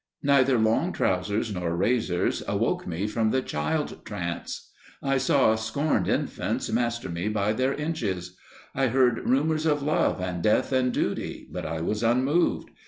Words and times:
Neither 0.23 0.57
long 0.57 0.93
trousers 0.93 1.53
nor 1.53 1.77
razors 1.77 2.41
awoke 2.47 2.87
me 2.87 3.05
from 3.05 3.29
the 3.29 3.43
child 3.43 4.03
trance; 4.03 4.71
I 5.03 5.19
saw 5.19 5.53
scorned 5.53 6.07
infants 6.07 6.71
master 6.71 7.07
me 7.07 7.27
by 7.29 7.53
their 7.53 7.75
inches; 7.75 8.35
I 8.73 8.87
heard 8.87 9.29
rumours 9.29 9.67
of 9.67 9.83
love 9.83 10.19
and 10.19 10.41
death 10.41 10.71
and 10.71 10.91
duty, 10.91 11.47
but 11.51 11.67
I 11.67 11.81
was 11.81 12.01
unmoved. 12.01 12.71